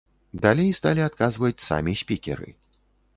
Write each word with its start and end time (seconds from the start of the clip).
Далей 0.45 0.69
сталі 0.79 1.01
адказваць 1.09 1.65
самі 1.67 1.93
спікеры. 2.01 2.49